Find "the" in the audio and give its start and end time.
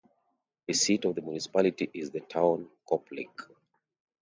0.65-0.73, 1.13-1.21, 2.09-2.21